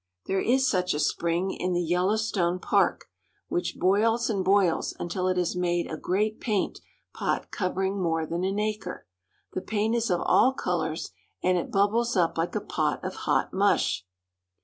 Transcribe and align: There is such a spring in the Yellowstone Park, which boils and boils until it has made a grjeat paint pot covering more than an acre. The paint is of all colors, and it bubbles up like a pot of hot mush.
There 0.25 0.41
is 0.41 0.67
such 0.67 0.95
a 0.95 0.99
spring 0.99 1.51
in 1.51 1.73
the 1.73 1.83
Yellowstone 1.83 2.57
Park, 2.57 3.05
which 3.49 3.77
boils 3.77 4.31
and 4.31 4.43
boils 4.43 4.95
until 4.97 5.27
it 5.27 5.37
has 5.37 5.55
made 5.55 5.85
a 5.91 5.95
grjeat 5.95 6.39
paint 6.39 6.79
pot 7.13 7.51
covering 7.51 8.01
more 8.01 8.25
than 8.25 8.43
an 8.43 8.57
acre. 8.57 9.05
The 9.53 9.61
paint 9.61 9.93
is 9.93 10.09
of 10.09 10.21
all 10.21 10.53
colors, 10.53 11.11
and 11.43 11.55
it 11.55 11.69
bubbles 11.71 12.17
up 12.17 12.35
like 12.35 12.55
a 12.55 12.61
pot 12.61 13.05
of 13.05 13.13
hot 13.13 13.53
mush. 13.53 14.03